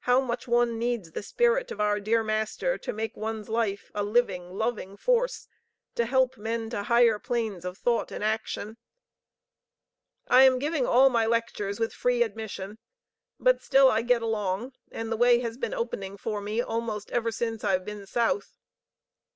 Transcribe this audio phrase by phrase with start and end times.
[0.00, 4.02] How much one needs the Spirit of our dear Master to make one's life a
[4.02, 5.46] living, loving force
[5.94, 8.76] to help men to higher planes of thought and action.
[10.26, 12.78] I am giving all my lectures with free admission;
[13.38, 17.30] but still I get along, and the way has been opening for me almost ever
[17.30, 18.56] since I have been South.